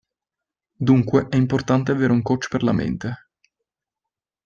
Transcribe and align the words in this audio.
Dunque 0.75 1.27
è 1.29 1.35
importante 1.35 1.91
avere 1.91 2.11
un 2.11 2.23
coach 2.23 2.47
per 2.49 2.63
la 2.63 2.71
mente. 2.73 3.15